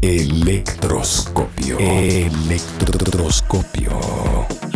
Electroscopio. 0.00 1.78
Electroscopio. 1.78 4.67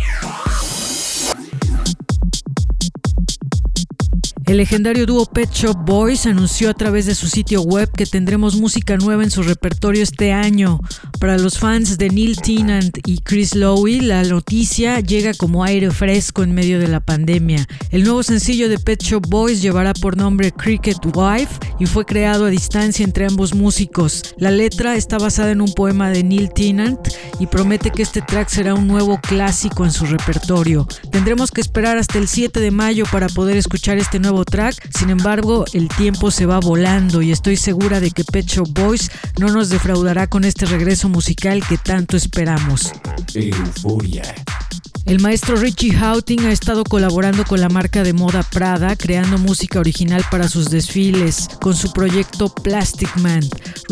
El 4.53 4.59
legendario 4.59 5.07
dúo 5.07 5.25
Pet 5.25 5.51
Shop 5.51 5.79
Boys 5.87 6.27
anunció 6.27 6.69
a 6.69 6.75
través 6.75 7.07
de 7.07 7.15
su 7.15 7.27
sitio 7.27 7.63
web 7.63 7.91
que 7.91 8.05
tendremos 8.05 8.57
música 8.57 8.99
nueva 8.99 9.23
en 9.23 9.31
su 9.31 9.43
repertorio 9.43 10.03
este 10.03 10.31
año. 10.31 10.79
Para 11.19 11.39
los 11.39 11.59
fans 11.59 11.97
de 11.97 12.11
Neil 12.11 12.37
Tennant 12.37 12.99
y 13.07 13.21
Chris 13.21 13.55
Lowe, 13.55 14.03
la 14.03 14.23
noticia 14.25 15.01
llega 15.01 15.33
como 15.33 15.65
aire 15.65 15.91
fresco 15.91 16.43
en 16.43 16.53
medio 16.53 16.79
de 16.79 16.89
la 16.89 17.01
pandemia. 17.01 17.67
El 17.91 18.05
nuevo 18.05 18.23
sencillo 18.23 18.69
de 18.69 18.79
Pet 18.79 19.03
Shop 19.03 19.27
Boys 19.27 19.63
llevará 19.63 19.95
por 19.95 20.19
nombre 20.19 20.53
Cricket 20.53 20.99
Wife 21.15 21.59
y 21.81 21.87
fue 21.87 22.05
creado 22.05 22.45
a 22.45 22.51
distancia 22.51 23.05
entre 23.05 23.25
ambos 23.25 23.55
músicos. 23.55 24.35
La 24.37 24.51
letra 24.51 24.97
está 24.97 25.17
basada 25.17 25.53
en 25.53 25.63
un 25.63 25.73
poema 25.73 26.11
de 26.11 26.25
Neil 26.25 26.51
Tennant 26.53 26.99
y 27.41 27.47
promete 27.47 27.91
que 27.91 28.03
este 28.03 28.21
track 28.21 28.51
será 28.51 28.75
un 28.75 28.87
nuevo 28.87 29.19
clásico 29.19 29.87
en 29.87 29.93
su 29.93 30.05
repertorio. 30.05 30.87
Tendremos 31.11 31.51
que 31.51 31.63
esperar 31.63 31.97
hasta 31.97 32.19
el 32.19 32.29
7 32.29 32.61
de 32.61 32.71
mayo 32.71 33.07
para 33.11 33.31
poder 33.31 33.57
escuchar 33.57 33.97
este 33.97 34.19
nuevo 34.19 34.42
track. 34.45 34.89
Sin 34.97 35.11
embargo, 35.11 35.65
el 35.73 35.89
tiempo 35.89 36.31
se 36.31 36.47
va 36.47 36.61
volando 36.61 37.23
y 37.23 37.33
estoy 37.33 37.57
segura 37.57 38.01
de 38.01 38.11
que 38.11 38.25
Pet 38.25 38.47
Shop 38.47 38.69
Boys 38.73 39.11
no 39.39 39.49
nos 39.49 39.69
defraudará 39.69 40.27
con 40.27 40.45
este 40.45 40.67
regreso 40.67 41.09
musical 41.09 41.63
que 41.67 41.79
tanto 41.79 42.17
esperamos. 42.17 42.93
Euforia. 43.35 44.35
El 45.05 45.21
maestro 45.21 45.57
Richie 45.57 45.93
Houghton 45.93 46.47
ha 46.47 46.53
estado 46.53 46.85
colaborando 46.85 47.45
con 47.45 47.61
la 47.61 47.69
marca 47.69 48.05
de 48.05 48.13
moda 48.13 48.45
Prada, 48.45 48.95
creando 48.95 49.37
música 49.37 49.81
original 49.81 50.25
para 50.31 50.49
sus 50.49 50.71
desfiles, 50.71 51.49
con 51.61 51.75
su 51.75 51.93
proyecto 51.93 52.55
Plastic 52.55 53.15
Man. 53.17 53.43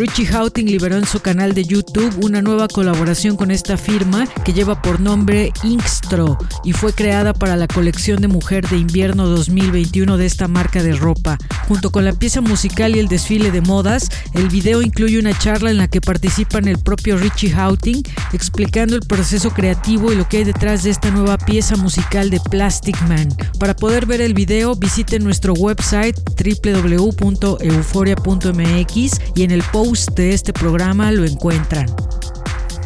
Richie 0.00 0.24
Houghton 0.24 0.64
liberó 0.64 0.96
en 0.96 1.04
su 1.04 1.20
canal 1.20 1.52
de 1.52 1.66
YouTube 1.66 2.24
una 2.24 2.40
nueva 2.40 2.68
colaboración 2.68 3.36
con 3.36 3.50
esta 3.50 3.76
firma 3.76 4.26
que 4.46 4.54
lleva 4.54 4.80
por 4.80 4.98
nombre 4.98 5.52
Inkstro 5.62 6.38
y 6.64 6.72
fue 6.72 6.94
creada 6.94 7.34
para 7.34 7.54
la 7.54 7.66
colección 7.66 8.22
de 8.22 8.28
mujer 8.28 8.66
de 8.66 8.78
invierno 8.78 9.26
2021 9.26 10.16
de 10.16 10.24
esta 10.24 10.48
marca 10.48 10.82
de 10.82 10.94
ropa. 10.94 11.36
Junto 11.68 11.90
con 11.90 12.06
la 12.06 12.14
pieza 12.14 12.40
musical 12.40 12.96
y 12.96 12.98
el 12.98 13.08
desfile 13.08 13.50
de 13.50 13.60
modas, 13.60 14.08
el 14.32 14.48
video 14.48 14.80
incluye 14.80 15.18
una 15.18 15.38
charla 15.38 15.70
en 15.70 15.76
la 15.76 15.86
que 15.86 16.00
participan 16.00 16.66
el 16.66 16.78
propio 16.78 17.18
Richie 17.18 17.50
Houghton 17.50 18.02
explicando 18.32 18.96
el 18.96 19.02
proceso 19.02 19.50
creativo 19.50 20.10
y 20.10 20.16
lo 20.16 20.26
que 20.26 20.38
hay 20.38 20.44
detrás 20.44 20.82
de 20.82 20.88
esta 20.90 21.10
nueva 21.10 21.36
pieza 21.36 21.76
musical 21.76 22.30
de 22.30 22.40
Plastic 22.40 22.98
Man. 23.06 23.28
Para 23.58 23.76
poder 23.76 24.06
ver 24.06 24.22
el 24.22 24.32
video, 24.32 24.74
visiten 24.74 25.22
nuestro 25.22 25.52
website 25.52 26.16
www.euforia.mx 26.42 29.20
y 29.34 29.42
en 29.42 29.50
el 29.50 29.62
post 29.64 29.89
de 29.90 30.32
este 30.32 30.52
programa 30.52 31.10
lo 31.10 31.24
encuentran. 31.24 31.86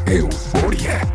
Euforia. 0.07 1.07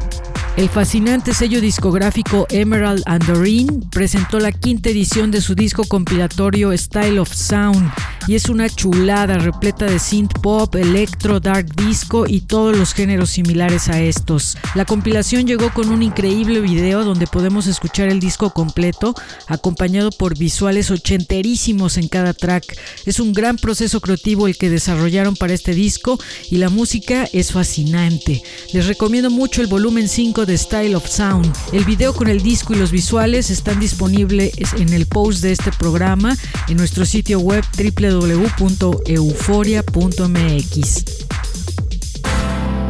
El 0.55 0.69
fascinante 0.69 1.33
sello 1.33 1.61
discográfico 1.61 2.45
Emerald 2.51 3.01
and 3.07 3.25
Doreen 3.25 3.81
presentó 3.89 4.39
la 4.39 4.51
quinta 4.51 4.89
edición 4.89 5.31
de 5.31 5.41
su 5.41 5.55
disco 5.55 5.85
compilatorio 5.85 6.77
Style 6.77 7.17
of 7.17 7.33
Sound 7.33 7.91
y 8.27 8.35
es 8.35 8.49
una 8.49 8.69
chulada 8.69 9.37
repleta 9.37 9.85
de 9.85 9.99
synth 9.99 10.39
pop, 10.41 10.75
electro, 10.75 11.39
dark 11.39 11.75
disco 11.75 12.25
y 12.27 12.41
todos 12.41 12.77
los 12.77 12.93
géneros 12.93 13.29
similares 13.29 13.89
a 13.89 14.01
estos. 14.01 14.57
La 14.75 14.85
compilación 14.85 15.47
llegó 15.47 15.73
con 15.73 15.89
un 15.89 16.03
increíble 16.03 16.59
video 16.59 17.03
donde 17.03 17.27
podemos 17.27 17.67
escuchar 17.67 18.09
el 18.09 18.19
disco 18.19 18.51
completo 18.51 19.15
acompañado 19.47 20.11
por 20.11 20.37
visuales 20.37 20.91
ochenterísimos 20.91 21.97
en 21.97 22.07
cada 22.07 22.33
track. 22.33 22.77
Es 23.05 23.19
un 23.19 23.33
gran 23.33 23.57
proceso 23.57 24.01
creativo 24.01 24.47
el 24.47 24.57
que 24.57 24.69
desarrollaron 24.69 25.35
para 25.35 25.53
este 25.53 25.73
disco 25.73 26.19
y 26.49 26.57
la 26.57 26.69
música 26.69 27.27
es 27.33 27.51
fascinante. 27.51 28.43
Les 28.73 28.87
recomiendo 28.87 29.29
mucho 29.29 29.61
el 29.61 29.67
volumen 29.67 30.07
5 30.07 30.45
de 30.45 30.57
Style 30.57 30.95
of 30.95 31.07
Sound. 31.07 31.51
El 31.73 31.85
video 31.85 32.13
con 32.13 32.27
el 32.27 32.41
disco 32.41 32.73
y 32.73 32.77
los 32.77 32.91
visuales 32.91 33.49
están 33.49 33.79
disponibles 33.79 34.51
en 34.77 34.93
el 34.93 35.05
post 35.05 35.41
de 35.41 35.51
este 35.51 35.71
programa 35.71 36.37
en 36.67 36.77
nuestro 36.77 37.05
sitio 37.05 37.39
web 37.39 37.63
www.euforia.mx. 38.09 41.05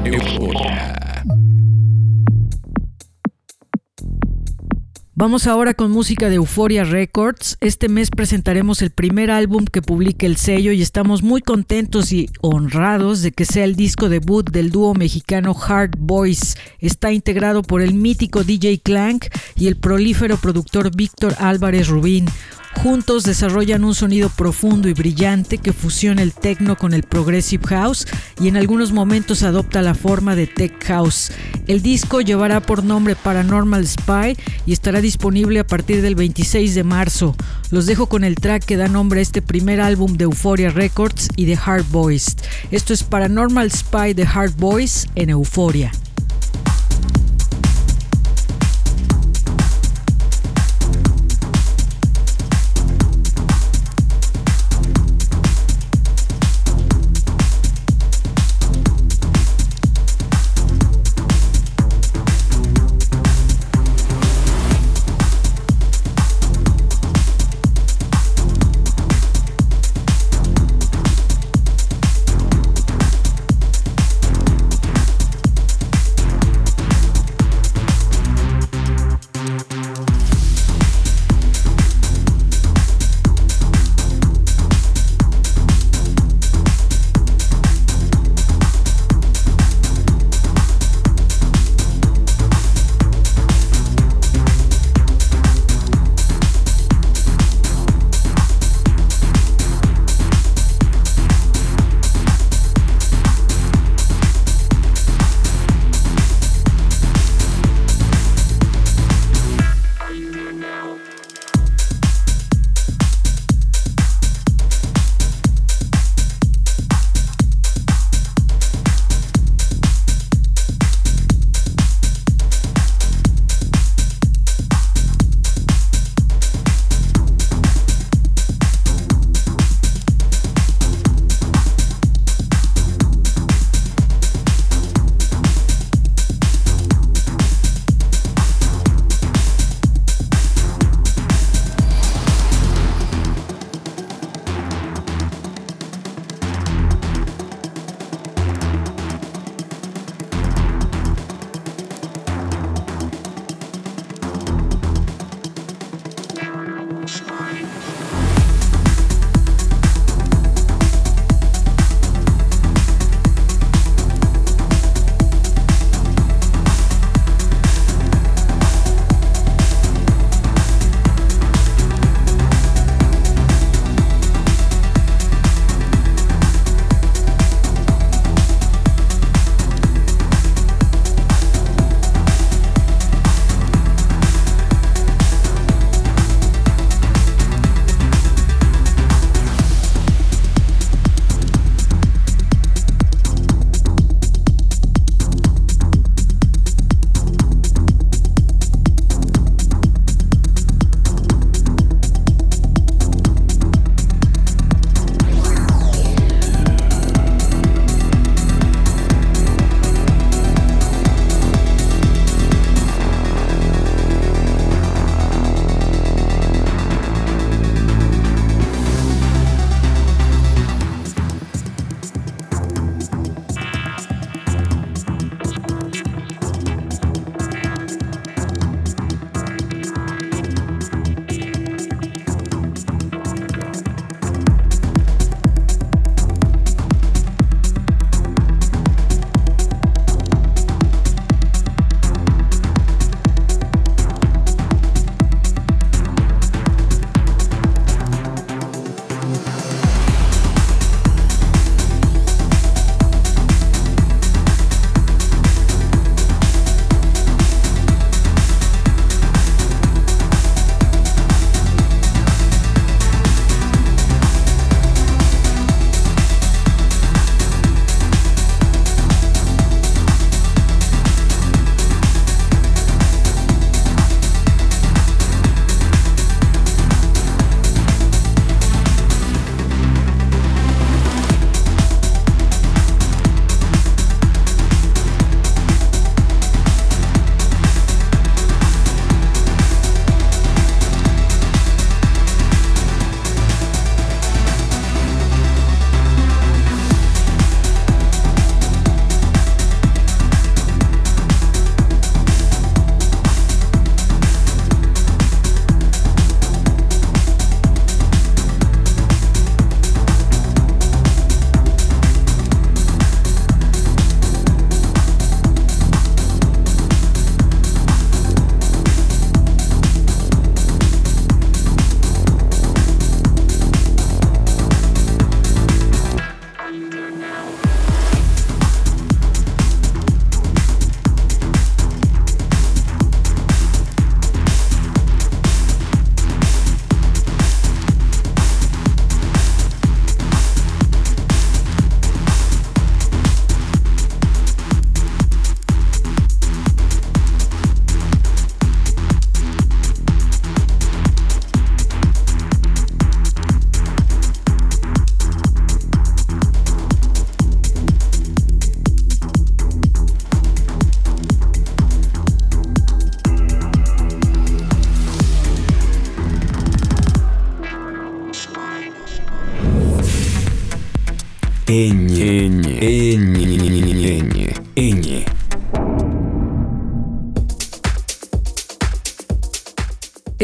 Euforia. 0.06 0.96
Vamos 5.16 5.48
ahora 5.48 5.74
con 5.74 5.92
música 5.92 6.30
de 6.30 6.36
Euphoria 6.36 6.86
Records. 6.86 7.58
Este 7.60 7.90
mes 7.90 8.10
presentaremos 8.10 8.82
el 8.82 8.92
primer 8.92 9.32
álbum 9.32 9.66
que 9.66 9.82
publica 9.82 10.26
el 10.26 10.38
sello 10.38 10.72
y 10.72 10.82
estamos 10.82 11.24
muy 11.24 11.42
contentos 11.42 12.14
y 12.14 12.30
honrados 12.40 13.22
de 13.22 13.34
que 13.34 13.44
sea 13.44 13.66
el 13.66 13.76
disco 13.76 14.08
debut 14.08 14.50
del 14.50 14.72
dúo 14.72 14.94
mexicano 14.94 15.54
Hard 15.54 15.98
Boys. 15.98 16.56
Está 16.80 17.12
integrado 17.12 17.64
por 17.64 17.82
el 17.82 17.94
mítico 17.94 18.46
DJ 18.46 18.80
Clank 18.80 19.26
y 19.58 19.68
el 19.68 19.76
prolífero 19.76 20.38
productor 20.38 20.96
Víctor 20.96 21.36
Álvarez 21.40 21.90
Rubín. 21.90 22.28
Juntos 22.76 23.24
desarrollan 23.24 23.84
un 23.84 23.94
sonido 23.94 24.30
profundo 24.30 24.88
y 24.88 24.94
brillante 24.94 25.58
que 25.58 25.74
fusiona 25.74 26.22
el 26.22 26.34
techno 26.34 26.78
con 26.78 26.94
el 26.94 27.04
progressive 27.04 27.68
house 27.68 28.08
y 28.40 28.48
en 28.48 28.58
algunos 28.58 28.92
momentos 28.92 29.44
adopta 29.44 29.82
la 29.82 29.96
forma 29.96 30.36
de 30.36 30.48
tech 30.48 30.82
house. 30.86 31.32
El 31.68 31.82
disco 31.82 32.22
llevará 32.22 32.62
por 32.62 32.84
nombre 32.84 33.16
Paranormal 33.16 33.86
Spy 33.86 34.38
y 34.66 34.72
estará 34.72 35.02
disponible 35.02 35.60
a 35.60 35.68
partir 35.68 36.02
del 36.02 36.16
26 36.16 36.76
de 36.76 36.84
marzo. 36.84 37.36
Los 37.72 37.86
dejo 37.86 38.08
con 38.08 38.24
el 38.24 38.36
track 38.36 38.64
que 38.64 38.78
da 38.78 38.88
nombre 38.88 39.20
a 39.20 39.24
este 39.24 39.42
primer 39.42 39.82
álbum 39.82 40.16
de 40.16 40.24
Euphoria 40.24 40.70
Records 40.70 41.28
y 41.36 41.46
de 41.46 41.58
Hard 41.64 41.86
Boys. 41.92 42.38
Esto 42.72 42.94
es 42.94 43.04
Paranormal 43.04 43.72
Spy 43.72 44.14
de 44.14 44.24
Hard 44.24 44.54
Boys 44.58 45.08
en 45.16 45.32
Euphoria. 45.32 45.92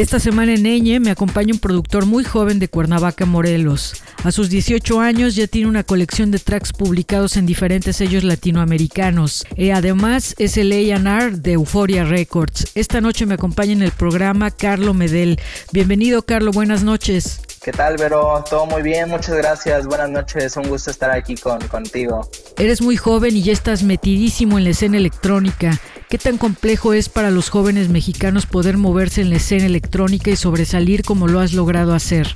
Esta 0.06 0.20
semana 0.20 0.54
en 0.54 0.66
Eñe 0.66 1.00
me 1.00 1.10
acompaña 1.10 1.52
un 1.52 1.58
productor 1.58 2.06
muy 2.06 2.22
joven 2.22 2.60
de 2.60 2.68
Cuernavaca, 2.68 3.26
Morelos. 3.26 4.04
A 4.26 4.32
sus 4.32 4.50
18 4.50 4.98
años 4.98 5.36
ya 5.36 5.46
tiene 5.46 5.68
una 5.68 5.84
colección 5.84 6.32
de 6.32 6.40
tracks 6.40 6.72
publicados 6.72 7.36
en 7.36 7.46
diferentes 7.46 7.94
sellos 7.94 8.24
latinoamericanos. 8.24 9.46
Y 9.54 9.70
además 9.70 10.34
es 10.38 10.56
el 10.56 10.72
A&R 10.72 11.36
de 11.36 11.52
Euphoria 11.52 12.02
Records. 12.02 12.72
Esta 12.74 13.00
noche 13.00 13.24
me 13.24 13.34
acompaña 13.34 13.70
en 13.70 13.82
el 13.82 13.92
programa 13.92 14.50
Carlo 14.50 14.94
Medel. 14.94 15.38
Bienvenido, 15.70 16.22
Carlo. 16.22 16.50
Buenas 16.50 16.82
noches. 16.82 17.40
¿Qué 17.62 17.70
tal, 17.70 17.98
Vero? 17.98 18.42
Todo 18.50 18.66
muy 18.66 18.82
bien, 18.82 19.08
muchas 19.08 19.36
gracias. 19.36 19.86
Buenas 19.86 20.10
noches, 20.10 20.56
un 20.56 20.68
gusto 20.68 20.90
estar 20.90 21.12
aquí 21.12 21.36
con, 21.36 21.60
contigo. 21.68 22.28
Eres 22.58 22.82
muy 22.82 22.96
joven 22.96 23.36
y 23.36 23.44
ya 23.44 23.52
estás 23.52 23.84
metidísimo 23.84 24.58
en 24.58 24.64
la 24.64 24.70
escena 24.70 24.96
electrónica. 24.96 25.80
¿Qué 26.10 26.18
tan 26.18 26.36
complejo 26.36 26.94
es 26.94 27.08
para 27.08 27.30
los 27.30 27.48
jóvenes 27.48 27.90
mexicanos 27.90 28.46
poder 28.46 28.76
moverse 28.76 29.20
en 29.20 29.30
la 29.30 29.36
escena 29.36 29.66
electrónica 29.66 30.32
y 30.32 30.36
sobresalir 30.36 31.04
como 31.04 31.28
lo 31.28 31.38
has 31.38 31.52
logrado 31.52 31.94
hacer? 31.94 32.34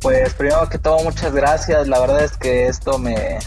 Pues 0.00 0.32
primero 0.32 0.66
que 0.68 0.78
todo, 0.78 1.02
muchas 1.02 1.32
gracias. 1.32 1.86
La 1.86 2.00
verdad 2.00 2.24
es 2.24 2.36
que 2.36 2.66
esto 2.68 2.98
me, 2.98 3.38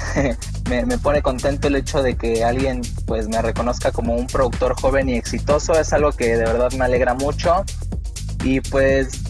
me, 0.69 0.97
pone 0.99 1.21
contento 1.21 1.67
el 1.67 1.75
hecho 1.75 2.03
de 2.03 2.15
que 2.15 2.43
alguien 2.43 2.81
pues 3.05 3.27
me 3.27 3.41
reconozca 3.41 3.91
como 3.91 4.15
un 4.15 4.27
productor 4.27 4.79
joven 4.79 5.09
y 5.09 5.15
exitoso. 5.15 5.73
Es 5.73 5.93
algo 5.93 6.11
que 6.11 6.37
de 6.37 6.43
verdad 6.45 6.71
me 6.73 6.85
alegra 6.85 7.15
mucho. 7.15 7.63
Y 8.43 8.61
pues, 8.61 9.21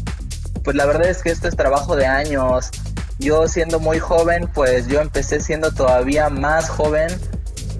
pues 0.63 0.75
la 0.75 0.85
verdad 0.85 1.07
es 1.07 1.23
que 1.23 1.29
esto 1.29 1.47
es 1.47 1.55
trabajo 1.55 1.95
de 1.95 2.05
años. 2.05 2.71
Yo 3.19 3.47
siendo 3.47 3.79
muy 3.79 3.99
joven, 3.99 4.49
pues 4.53 4.87
yo 4.87 4.99
empecé 4.99 5.39
siendo 5.39 5.71
todavía 5.71 6.29
más 6.29 6.67
joven 6.69 7.09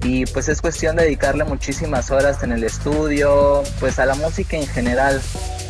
y 0.04 0.26
pues 0.26 0.48
es 0.48 0.60
cuestión 0.60 0.96
de 0.96 1.04
dedicarle 1.04 1.44
muchísimas 1.44 2.10
horas 2.10 2.42
en 2.42 2.52
el 2.52 2.62
estudio, 2.62 3.62
pues 3.80 3.98
a 3.98 4.06
la 4.06 4.14
música 4.14 4.56
en 4.56 4.66
general. 4.66 5.20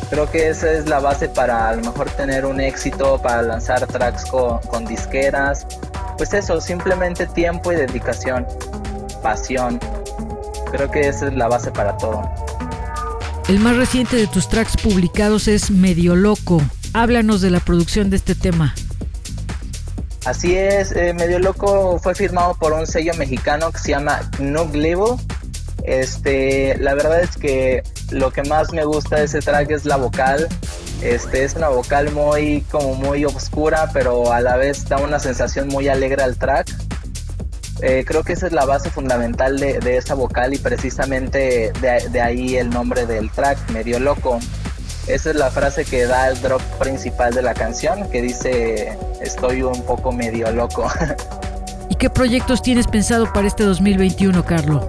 Creo 0.09 0.29
que 0.29 0.49
esa 0.49 0.71
es 0.71 0.87
la 0.87 0.99
base 0.99 1.29
para 1.29 1.69
a 1.69 1.75
lo 1.75 1.81
mejor 1.81 2.09
tener 2.11 2.45
un 2.45 2.59
éxito, 2.59 3.19
para 3.21 3.41
lanzar 3.41 3.85
tracks 3.87 4.25
con, 4.25 4.59
con 4.61 4.85
disqueras. 4.85 5.65
Pues 6.17 6.33
eso, 6.33 6.61
simplemente 6.61 7.25
tiempo 7.27 7.71
y 7.71 7.75
dedicación, 7.75 8.45
pasión. 9.21 9.79
Creo 10.71 10.89
que 10.91 11.07
esa 11.07 11.27
es 11.27 11.33
la 11.33 11.47
base 11.47 11.71
para 11.71 11.97
todo. 11.97 12.21
El 13.47 13.59
más 13.59 13.75
reciente 13.75 14.15
de 14.15 14.27
tus 14.27 14.47
tracks 14.47 14.75
publicados 14.77 15.47
es 15.47 15.69
Medio 15.69 16.15
Loco. 16.15 16.61
Háblanos 16.93 17.41
de 17.41 17.51
la 17.51 17.59
producción 17.59 18.09
de 18.09 18.15
este 18.17 18.35
tema. 18.35 18.73
Así 20.25 20.55
es, 20.55 20.91
eh, 20.93 21.13
Medio 21.13 21.37
Loco 21.37 21.99
fue 22.01 22.15
firmado 22.15 22.55
por 22.55 22.73
un 22.73 22.87
sello 22.87 23.13
mexicano 23.13 23.71
que 23.71 23.77
se 23.77 23.91
llama 23.91 24.27
Nug 24.39 24.75
Label. 24.75 25.19
Este, 25.83 26.75
la 26.79 26.95
verdad 26.95 27.21
es 27.21 27.37
que 27.37 27.83
lo 28.11 28.31
que 28.31 28.43
más 28.43 28.71
me 28.71 28.83
gusta 28.83 29.17
de 29.17 29.25
ese 29.25 29.39
track 29.39 29.71
es 29.71 29.85
la 29.85 29.97
vocal. 29.97 30.47
Este, 31.01 31.43
es 31.43 31.55
una 31.55 31.69
vocal 31.69 32.11
muy, 32.11 32.61
como 32.71 32.95
muy 32.95 33.25
oscura, 33.25 33.89
pero 33.93 34.31
a 34.31 34.41
la 34.41 34.55
vez 34.55 34.87
da 34.87 34.97
una 34.97 35.19
sensación 35.19 35.67
muy 35.67 35.87
alegre 35.87 36.23
al 36.23 36.37
track. 36.37 36.67
Eh, 37.81 38.05
creo 38.07 38.23
que 38.23 38.33
esa 38.33 38.47
es 38.47 38.53
la 38.53 38.65
base 38.65 38.89
fundamental 38.89 39.59
de, 39.59 39.97
esa 39.97 40.13
vocal 40.13 40.53
y 40.53 40.57
precisamente 40.57 41.73
de, 41.81 42.09
de, 42.09 42.21
ahí 42.21 42.55
el 42.55 42.69
nombre 42.69 43.05
del 43.05 43.29
track, 43.29 43.69
Medio 43.71 43.99
Loco. 43.99 44.39
Esa 45.07 45.29
es 45.29 45.35
la 45.35 45.51
frase 45.51 45.85
que 45.85 46.05
da 46.05 46.29
el 46.29 46.41
drop 46.41 46.61
principal 46.79 47.33
de 47.33 47.43
la 47.43 47.53
canción, 47.53 48.09
que 48.09 48.23
dice 48.23 48.97
estoy 49.21 49.61
un 49.61 49.85
poco 49.85 50.11
medio 50.11 50.51
loco. 50.51 50.87
¿Y 51.89 51.95
qué 51.95 52.09
proyectos 52.09 52.63
tienes 52.63 52.87
pensado 52.87 53.31
para 53.31 53.47
este 53.47 53.63
2021, 53.63 54.43
Carlos? 54.45 54.83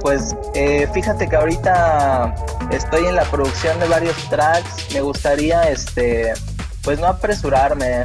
Pues 0.00 0.34
eh, 0.54 0.88
fíjate 0.92 1.28
que 1.28 1.36
ahorita 1.36 2.34
estoy 2.70 3.06
en 3.06 3.16
la 3.16 3.24
producción 3.24 3.78
de 3.80 3.88
varios 3.88 4.16
tracks. 4.28 4.92
Me 4.94 5.00
gustaría, 5.00 5.70
este, 5.70 6.32
pues 6.82 6.98
no 6.98 7.06
apresurarme, 7.06 8.04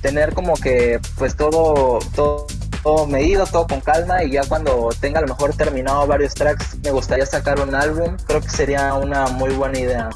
tener 0.00 0.34
como 0.34 0.54
que, 0.54 1.00
pues 1.16 1.36
todo, 1.36 1.98
todo 2.14 2.46
todo 2.82 3.06
medido, 3.06 3.46
todo 3.46 3.66
con 3.66 3.80
calma 3.80 4.24
y 4.24 4.32
ya 4.32 4.42
cuando 4.48 4.88
tenga 5.00 5.18
a 5.18 5.22
lo 5.22 5.28
mejor 5.28 5.54
terminado 5.54 6.06
varios 6.06 6.34
tracks 6.34 6.78
me 6.82 6.90
gustaría 6.90 7.26
sacar 7.26 7.60
un 7.60 7.74
álbum, 7.74 8.16
creo 8.26 8.40
que 8.40 8.48
sería 8.48 8.94
una 8.94 9.26
muy 9.26 9.50
buena 9.50 9.78
idea. 9.78 10.10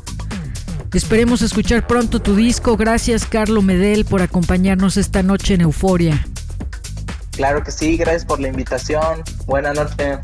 Esperemos 0.93 1.43
escuchar 1.43 1.87
pronto 1.87 2.23
tu 2.23 2.37
disco. 2.37 2.77
Gracias 2.77 3.27
Carlo 3.27 3.63
Medel 3.63 4.05
por 4.05 4.23
acompañarnos 4.23 4.97
esta 4.97 5.23
noche 5.23 5.55
en 5.55 5.63
Euforia. 5.63 6.25
Claro 7.33 7.65
que 7.65 7.73
sí, 7.73 7.97
gracias 7.97 8.25
por 8.25 8.39
la 8.39 8.49
invitación. 8.49 9.23
Buenas 9.47 9.75
noches. 9.75 10.19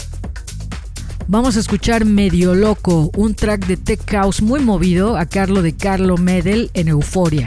Vamos 1.32 1.56
a 1.56 1.60
escuchar 1.60 2.04
Medio 2.04 2.56
Loco, 2.56 3.12
un 3.16 3.36
track 3.36 3.64
de 3.68 3.76
Tech 3.76 4.00
House 4.10 4.42
muy 4.42 4.58
movido 4.58 5.16
a 5.16 5.26
Carlo 5.26 5.62
de 5.62 5.76
Carlo 5.76 6.16
Medel 6.16 6.72
en 6.74 6.88
Euforia. 6.88 7.46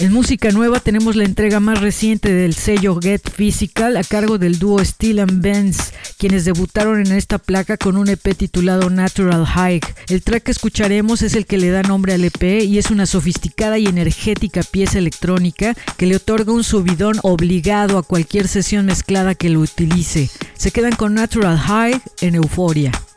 En 0.00 0.12
música 0.12 0.52
nueva 0.52 0.78
tenemos 0.78 1.16
la 1.16 1.24
entrega 1.24 1.58
más 1.58 1.80
reciente 1.80 2.32
del 2.32 2.54
sello 2.54 3.00
Get 3.02 3.32
Physical 3.32 3.96
a 3.96 4.04
cargo 4.04 4.38
del 4.38 4.60
dúo 4.60 4.84
Steel 4.84 5.18
and 5.18 5.42
Benz, 5.42 5.92
quienes 6.18 6.44
debutaron 6.44 7.04
en 7.04 7.10
esta 7.10 7.38
placa 7.38 7.76
con 7.76 7.96
un 7.96 8.08
EP 8.08 8.36
titulado 8.36 8.90
Natural 8.90 9.44
High. 9.44 9.80
El 10.08 10.22
track 10.22 10.44
que 10.44 10.52
escucharemos 10.52 11.22
es 11.22 11.34
el 11.34 11.46
que 11.46 11.58
le 11.58 11.70
da 11.70 11.82
nombre 11.82 12.12
al 12.12 12.24
EP 12.24 12.62
y 12.62 12.78
es 12.78 12.92
una 12.92 13.06
sofisticada 13.06 13.76
y 13.78 13.86
energética 13.86 14.62
pieza 14.62 14.98
electrónica 14.98 15.74
que 15.96 16.06
le 16.06 16.14
otorga 16.14 16.52
un 16.52 16.62
subidón 16.62 17.16
obligado 17.22 17.98
a 17.98 18.04
cualquier 18.04 18.46
sesión 18.46 18.86
mezclada 18.86 19.34
que 19.34 19.48
lo 19.48 19.58
utilice. 19.58 20.30
Se 20.54 20.70
quedan 20.70 20.94
con 20.94 21.14
Natural 21.14 21.58
High 21.58 22.00
en 22.20 22.36
Euforia. 22.36 22.48
Euforia. 22.48 23.07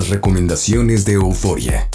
Las 0.00 0.08
recomendaciones 0.08 1.04
de 1.04 1.12
Euforia. 1.12 1.86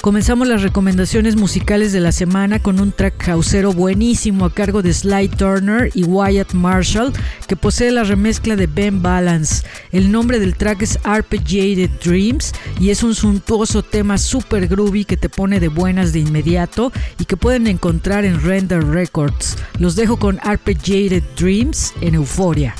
Comenzamos 0.00 0.48
las 0.48 0.62
recomendaciones 0.62 1.36
musicales 1.36 1.92
de 1.92 2.00
la 2.00 2.10
semana 2.10 2.62
con 2.62 2.80
un 2.80 2.92
track 2.92 3.22
houseero 3.26 3.74
buenísimo 3.74 4.46
a 4.46 4.54
cargo 4.54 4.80
de 4.80 4.94
Sly 4.94 5.28
Turner 5.28 5.90
y 5.92 6.04
Wyatt 6.04 6.54
Marshall 6.54 7.12
que 7.46 7.56
posee 7.56 7.90
la 7.90 8.04
remezcla 8.04 8.56
de 8.56 8.66
Ben 8.66 9.02
Balance. 9.02 9.66
El 9.92 10.10
nombre 10.10 10.38
del 10.38 10.56
track 10.56 10.80
es 10.80 10.98
Arpeggiated 11.02 11.90
Dreams 12.02 12.54
y 12.80 12.88
es 12.88 13.02
un 13.02 13.14
suntuoso 13.14 13.82
tema 13.82 14.16
super 14.16 14.66
groovy 14.66 15.04
que 15.04 15.18
te 15.18 15.28
pone 15.28 15.60
de 15.60 15.68
buenas 15.68 16.14
de 16.14 16.20
inmediato 16.20 16.90
y 17.18 17.26
que 17.26 17.36
pueden 17.36 17.66
encontrar 17.66 18.24
en 18.24 18.40
Render 18.40 18.82
Records. 18.82 19.58
Los 19.78 19.94
dejo 19.94 20.18
con 20.18 20.40
Arpeggiated 20.42 21.22
Dreams 21.36 21.92
en 22.00 22.14
Euforia. 22.14 22.74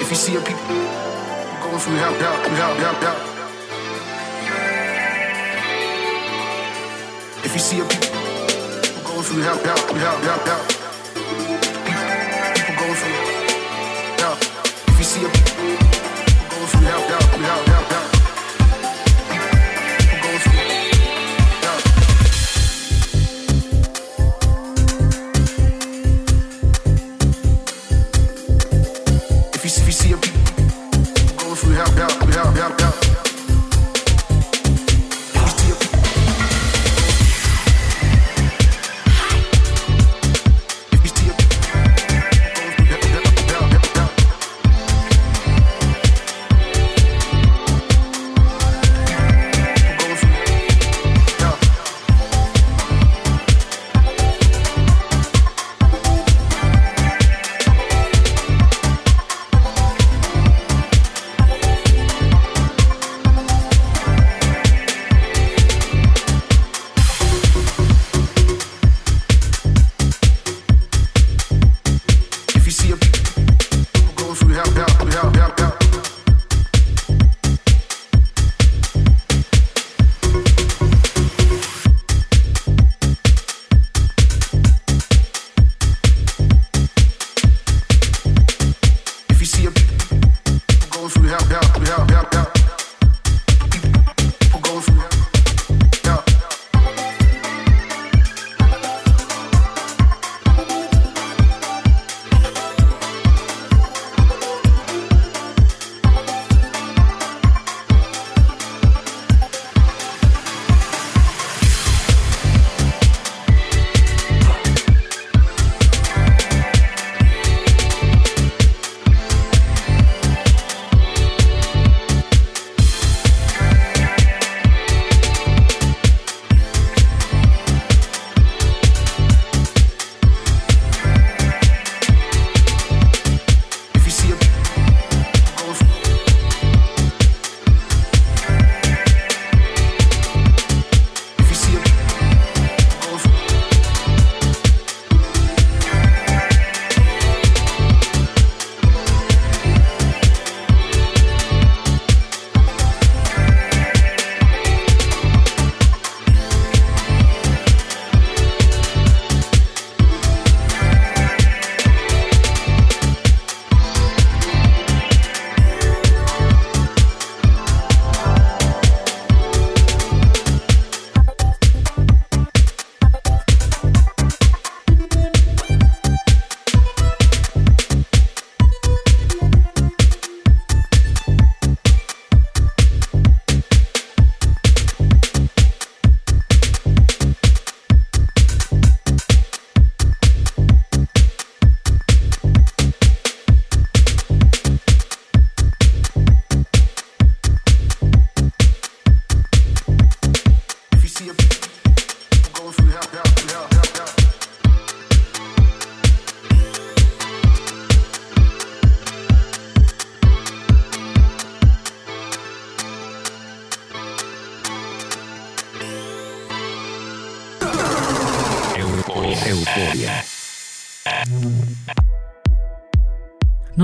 If 0.00 0.10
you 0.10 0.16
see 0.16 0.34
a 0.34 0.40
people 0.40 0.66
going 1.62 1.78
through 1.78 1.94
hell, 1.94 2.14
hell, 2.14 2.36
hell, 2.50 2.74
help, 2.74 3.02
hell. 3.04 3.18
If 7.44 7.52
you 7.52 7.60
see 7.60 7.78
a 7.78 7.84
people 7.84 8.18
going 9.04 9.22
through 9.22 9.42
hell, 9.42 9.58
hell, 9.58 9.94
hell, 9.94 10.18
help, 10.26 10.46
hell. 10.48 10.64
People 12.54 12.74
going 12.80 12.96
through 12.96 13.14
hell. 14.18 14.36
If 14.88 14.98
you 14.98 15.04
see 15.04 15.24
a 15.24 15.28
people. 15.28 15.65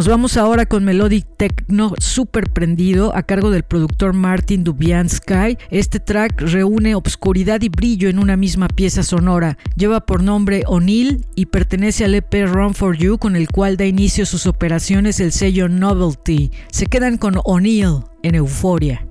Nos 0.03 0.09
vamos 0.09 0.37
ahora 0.37 0.67
con 0.67 0.83
Melodic 0.83 1.25
Techno 1.37 1.95
super 2.01 2.51
prendido 2.51 3.15
a 3.15 3.23
cargo 3.23 3.53
del 3.53 3.63
productor 3.63 4.15
Martin 4.15 4.65
Dubiansky. 4.65 5.57
Este 5.71 6.01
track 6.01 6.41
reúne 6.41 6.97
obscuridad 6.97 7.63
y 7.63 7.69
brillo 7.69 8.09
en 8.09 8.19
una 8.19 8.37
misma 8.37 8.67
pieza 8.67 9.05
sonora. 9.05 9.59
Lleva 9.77 10.01
por 10.01 10.25
nombre 10.25 10.65
O'Neill 10.67 11.25
y 11.37 11.47
pertenece 11.47 12.05
al 12.05 12.17
EP 12.17 12.35
Run 12.49 12.75
for 12.75 12.97
You 12.97 13.17
con 13.17 13.37
el 13.37 13.47
cual 13.47 13.77
da 13.77 13.85
inicio 13.85 14.27
sus 14.27 14.49
operaciones 14.49 15.21
el 15.21 15.31
sello 15.31 15.69
Novelty. 15.69 16.51
Se 16.73 16.87
quedan 16.87 17.17
con 17.17 17.35
O'Neill 17.45 18.01
en 18.25 18.35
Euforia. 18.35 19.07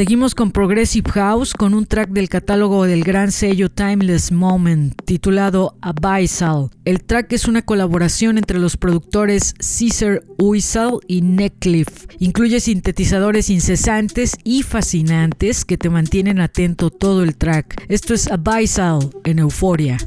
Seguimos 0.00 0.34
con 0.34 0.50
Progressive 0.50 1.10
House 1.10 1.52
con 1.52 1.74
un 1.74 1.84
track 1.84 2.08
del 2.08 2.30
catálogo 2.30 2.86
del 2.86 3.04
gran 3.04 3.30
sello 3.30 3.68
Timeless 3.70 4.32
Moment 4.32 4.94
titulado 5.04 5.76
Abyssal. 5.82 6.70
El 6.86 7.04
track 7.04 7.34
es 7.34 7.46
una 7.46 7.60
colaboración 7.60 8.38
entre 8.38 8.58
los 8.58 8.78
productores 8.78 9.52
Caesar 9.58 10.22
Uysal 10.38 11.00
y 11.06 11.20
Neckcliffe. 11.20 12.06
Incluye 12.18 12.60
sintetizadores 12.60 13.50
incesantes 13.50 14.38
y 14.42 14.62
fascinantes 14.62 15.66
que 15.66 15.76
te 15.76 15.90
mantienen 15.90 16.40
atento 16.40 16.88
todo 16.88 17.22
el 17.22 17.36
track. 17.36 17.84
Esto 17.90 18.14
es 18.14 18.26
Abyssal 18.28 19.10
en 19.24 19.40
Euforia. 19.40 19.98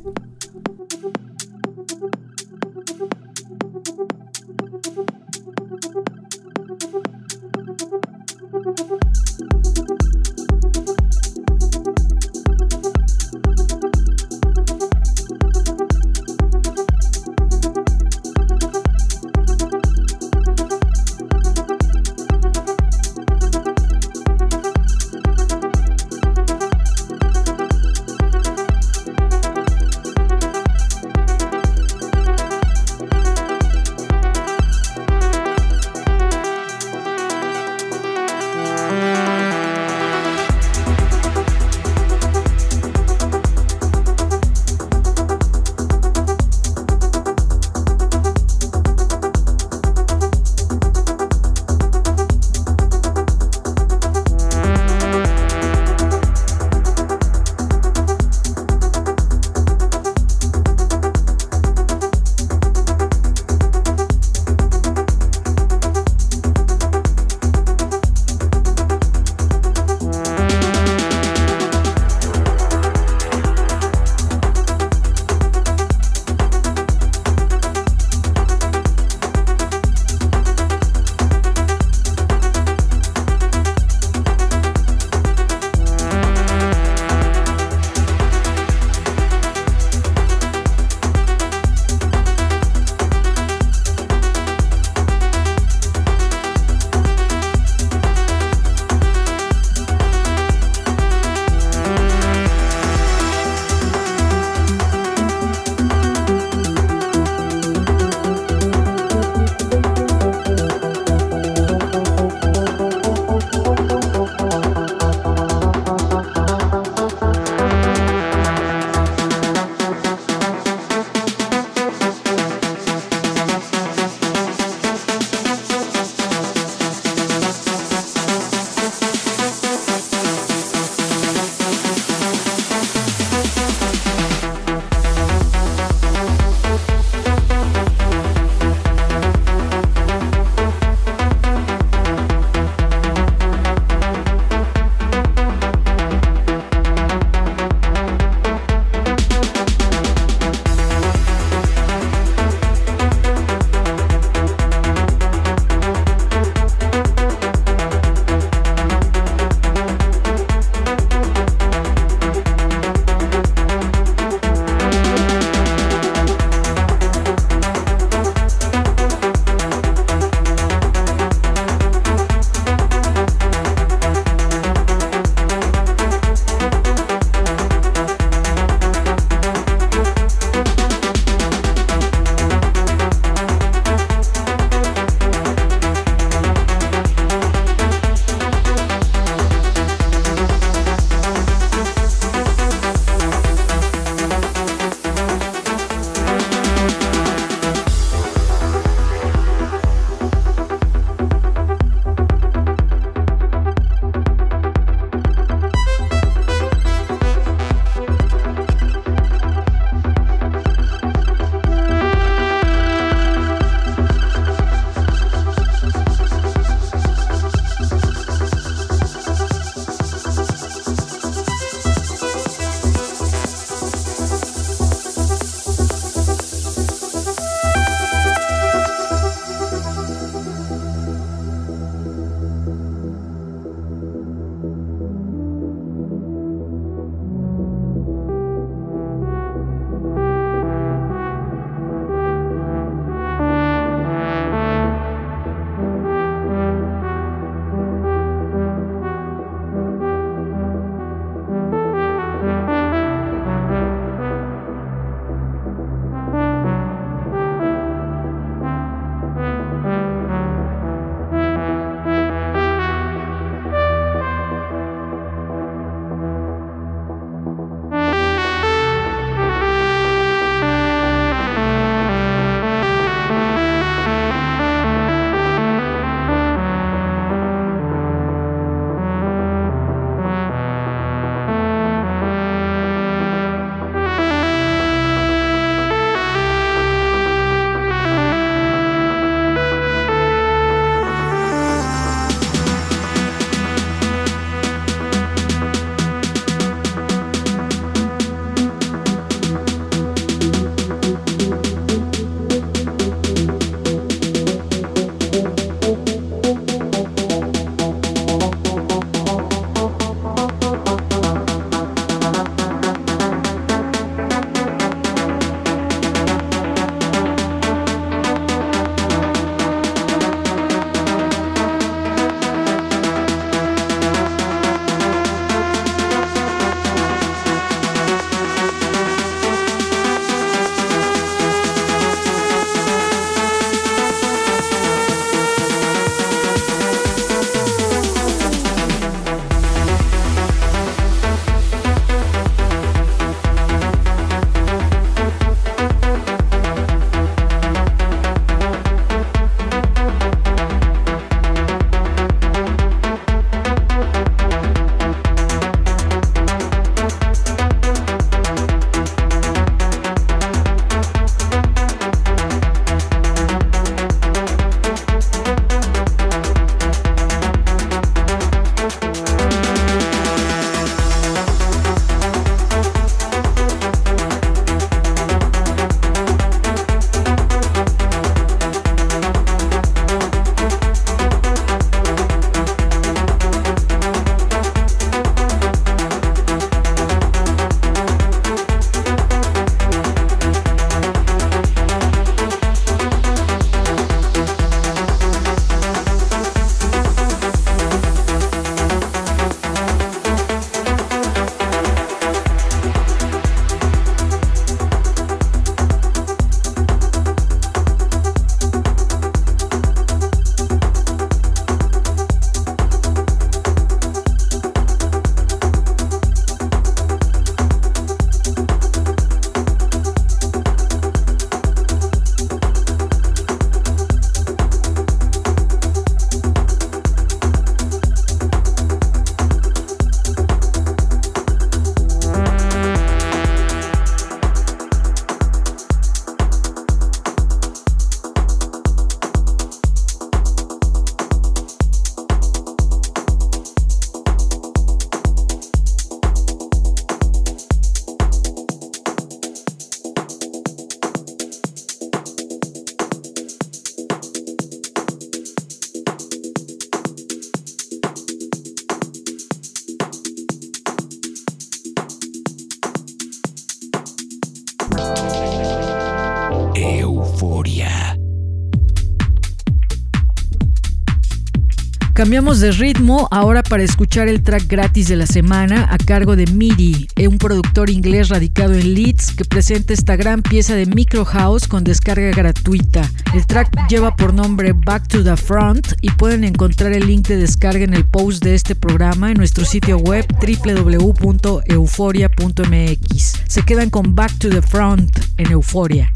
Cambiamos 472.24 472.62
de 472.62 472.72
ritmo 472.72 473.28
ahora 473.32 473.64
para 473.64 473.84
escuchar 473.84 474.30
el 474.30 474.44
track 474.44 474.70
gratis 474.70 475.10
de 475.10 475.18
la 475.18 475.28
semana 475.28 475.90
a 475.92 475.98
cargo 475.98 476.38
de 476.38 476.48
MIDI, 476.48 477.10
un 477.28 477.38
productor 477.38 477.90
inglés 477.90 478.30
radicado 478.30 478.76
en 478.76 478.94
Leeds 478.94 479.34
que 479.34 479.44
presenta 479.44 479.92
esta 479.92 480.16
gran 480.16 480.42
pieza 480.42 480.74
de 480.74 480.86
micro 480.86 481.26
house 481.26 481.68
con 481.68 481.84
descarga 481.84 482.30
gratuita. 482.30 483.12
El 483.34 483.46
track 483.46 483.90
lleva 483.90 484.16
por 484.16 484.34
nombre 484.34 484.72
Back 484.72 485.10
to 485.10 485.22
the 485.22 485.36
Front 485.36 485.96
y 486.00 486.12
pueden 486.12 486.46
encontrar 486.46 486.94
el 486.94 487.08
link 487.08 487.28
de 487.28 487.36
descarga 487.36 487.84
en 487.84 487.94
el 487.94 488.06
post 488.06 488.42
de 488.42 488.56
este 488.56 488.74
programa 488.74 489.30
en 489.30 489.38
nuestro 489.38 489.66
sitio 489.66 489.98
web 489.98 490.26
www.euforia.mx. 490.40 493.34
Se 493.48 493.64
quedan 493.64 493.90
con 493.90 494.16
Back 494.16 494.38
to 494.38 494.48
the 494.48 494.62
Front 494.62 495.20
en 495.36 495.52
Euforia. 495.52 496.10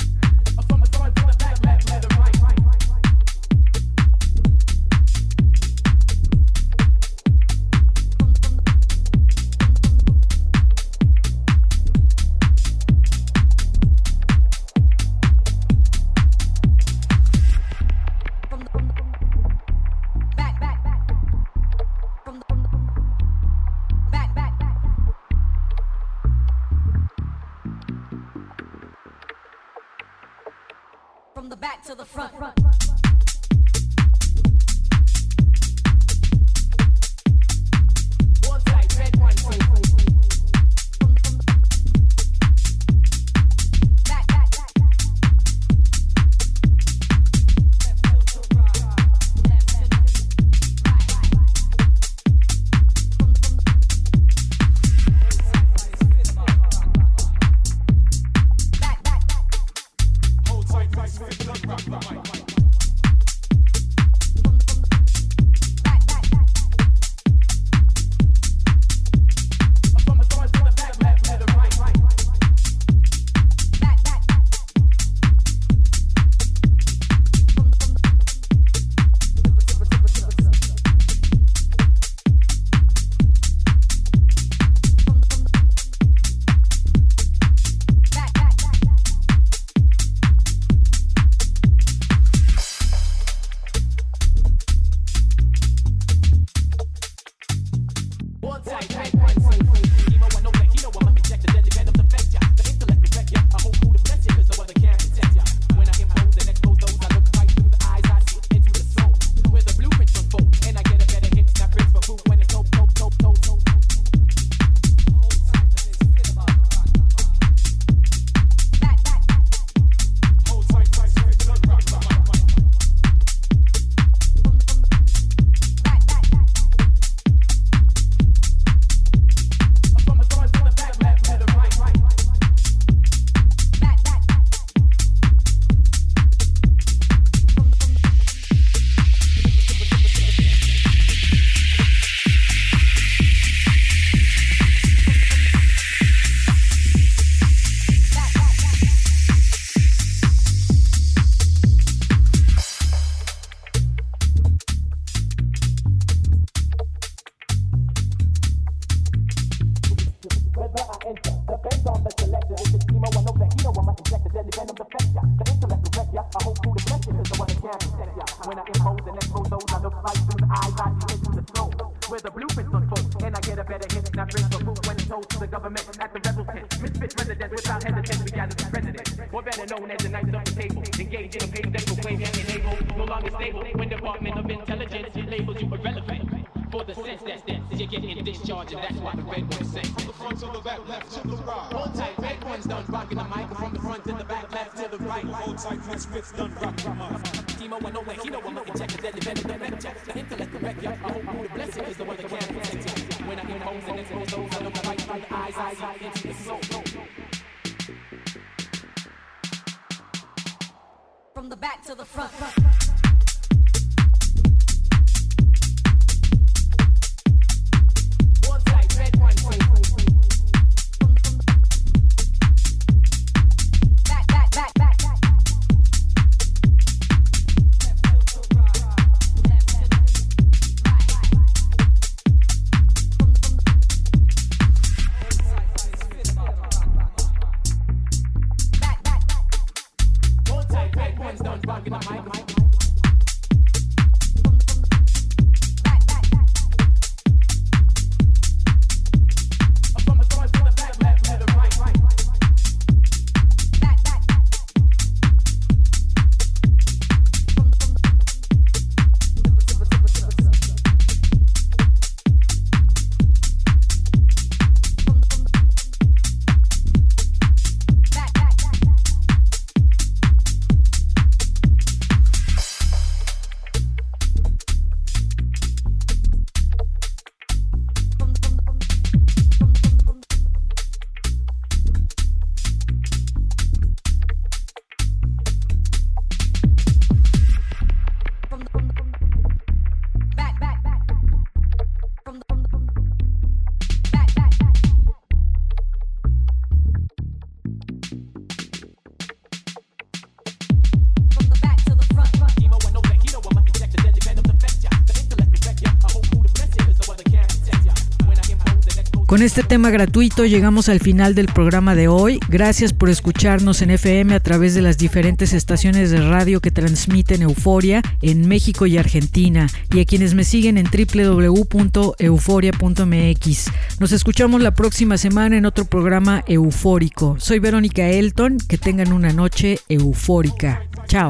Con 309.38 309.44
este 309.44 309.62
tema 309.62 309.92
gratuito 309.92 310.46
llegamos 310.46 310.90
al 310.90 311.00
final 311.00 311.36
del 311.36 311.46
programa 311.46 311.94
de 311.94 312.08
hoy. 312.08 312.40
Gracias 312.50 312.92
por 312.92 313.08
escucharnos 313.08 313.84
en 313.84 313.92
FM 313.92 314.34
a 314.34 314.40
través 314.40 314.74
de 314.74 314.82
las 314.82 314.98
diferentes 314.98 315.54
estaciones 315.54 316.10
de 316.10 316.28
radio 316.28 316.60
que 316.60 316.72
transmiten 316.72 317.44
Euforia 317.44 318.02
en 318.24 318.48
México 318.48 318.88
y 318.88 318.98
Argentina 318.98 319.68
y 319.94 320.00
a 320.00 320.06
quienes 320.06 320.34
me 320.34 320.44
siguen 320.44 320.80
en 320.80 320.88
www.euforia.mx. 320.88 323.72
Nos 324.00 324.12
escuchamos 324.12 324.60
la 324.60 324.74
próxima 324.74 325.20
semana 325.20 325.56
en 325.56 325.68
otro 325.68 325.86
programa 325.86 326.44
eufórico. 326.48 327.36
Soy 327.38 327.60
Verónica 327.60 328.08
Elton, 328.08 328.58
que 328.58 328.80
tengan 328.80 329.14
una 329.14 329.34
noche 329.34 329.78
eufórica. 329.88 330.82
Chao. 331.08 331.30